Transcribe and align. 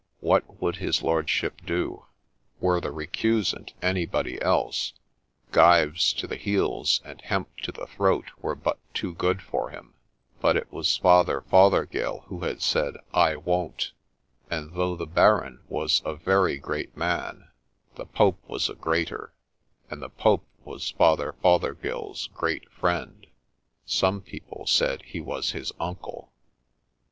What 0.19 0.59
would 0.59 0.77
his 0.77 1.03
lordship 1.03 1.61
do? 1.63 2.07
Were 2.59 2.81
the 2.81 2.89
recusant 2.89 3.73
anybody 3.83 4.41
else, 4.41 4.93
gyves 5.53 6.11
to 6.17 6.25
the 6.25 6.37
heels 6.37 7.01
and 7.05 7.21
hemp 7.21 7.55
to 7.59 7.71
the 7.71 7.85
throat 7.85 8.25
were 8.39 8.55
but 8.55 8.79
too 8.95 9.13
good 9.13 9.43
for 9.43 9.69
him: 9.69 9.93
but 10.39 10.57
it 10.57 10.73
was 10.73 10.97
Father 10.97 11.41
Fothergill 11.41 12.21
who 12.29 12.39
had 12.39 12.63
said' 12.63 12.95
I 13.27 13.35
won't'; 13.35 13.91
and 14.49 14.73
though 14.73 14.95
the 14.95 15.05
Baron 15.05 15.61
was 15.69 16.01
a 16.03 16.15
very 16.15 16.57
great 16.57 16.97
man, 16.97 17.49
the 17.93 18.07
Pope 18.07 18.41
was 18.47 18.69
a 18.71 18.73
greater, 18.73 19.35
and 19.91 20.01
the 20.01 20.09
Pope 20.09 20.47
was 20.65 20.89
Father 20.89 21.33
Fothergill's 21.43 22.25
great 22.33 22.67
friend— 22.71 23.27
some 23.85 24.19
people 24.21 24.65
said 24.65 25.03
he 25.03 25.21
was 25.21 25.51
his 25.51 25.71
uncle. 25.79 26.33